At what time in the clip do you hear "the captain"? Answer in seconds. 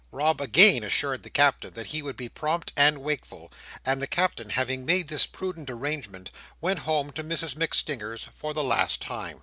1.21-1.71, 4.01-4.49